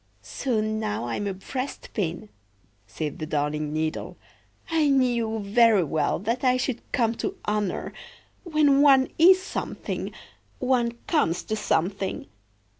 [0.23, 2.29] "So, now I'm a breast pin!"
[2.87, 4.17] said the Darning needle.
[4.71, 7.93] "I knew very well that I should come to honor:
[8.43, 10.11] when one is something,
[10.57, 12.25] one comes to something!"